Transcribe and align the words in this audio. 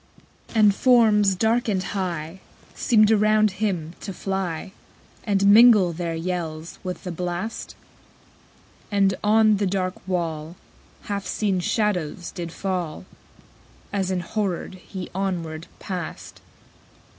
12. 0.47 0.57
And 0.57 0.73
forms, 0.73 1.35
dark 1.35 1.67
and 1.67 1.83
high, 1.83 2.39
_65 2.73 2.79
Seemed 2.79 3.11
around 3.11 3.51
him 3.51 3.93
to 3.99 4.11
fly, 4.11 4.71
And 5.25 5.45
mingle 5.45 5.93
their 5.93 6.15
yells 6.15 6.79
with 6.83 7.03
the 7.03 7.11
blast: 7.11 7.75
And 8.89 9.13
on 9.23 9.57
the 9.57 9.67
dark 9.67 9.93
wall 10.07 10.55
Half 11.03 11.27
seen 11.27 11.59
shadows 11.59 12.31
did 12.31 12.51
fall, 12.51 13.05
As 13.93 14.09
enhorrored 14.09 14.73
he 14.81 15.07
onward 15.13 15.67
passed. 15.77 16.41